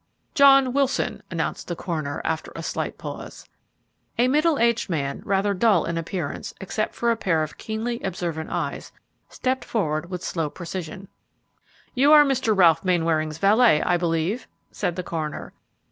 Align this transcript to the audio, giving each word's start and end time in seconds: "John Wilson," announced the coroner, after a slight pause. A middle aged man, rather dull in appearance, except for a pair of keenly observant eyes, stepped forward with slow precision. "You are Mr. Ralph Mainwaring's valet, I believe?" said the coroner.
"John 0.33 0.73
Wilson," 0.73 1.21
announced 1.29 1.67
the 1.67 1.75
coroner, 1.75 2.21
after 2.25 2.51
a 2.55 2.63
slight 2.63 2.97
pause. 2.97 3.47
A 4.17 4.27
middle 4.27 4.57
aged 4.57 4.89
man, 4.89 5.21
rather 5.23 5.53
dull 5.53 5.85
in 5.85 5.95
appearance, 5.95 6.55
except 6.59 6.95
for 6.95 7.11
a 7.11 7.15
pair 7.15 7.43
of 7.43 7.59
keenly 7.59 8.01
observant 8.01 8.49
eyes, 8.49 8.91
stepped 9.29 9.63
forward 9.63 10.09
with 10.09 10.23
slow 10.23 10.49
precision. 10.49 11.07
"You 11.93 12.11
are 12.13 12.25
Mr. 12.25 12.57
Ralph 12.57 12.83
Mainwaring's 12.83 13.37
valet, 13.37 13.83
I 13.83 13.95
believe?" 13.97 14.47
said 14.71 14.95
the 14.95 15.03
coroner. 15.03 15.53